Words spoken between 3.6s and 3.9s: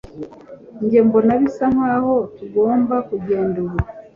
ubu